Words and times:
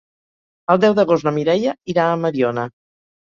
El 0.73 0.79
deu 0.85 0.95
d'agost 0.99 1.27
na 1.27 1.33
Mireia 1.35 1.75
irà 1.95 2.07
a 2.09 2.17
Mediona. 2.25 2.65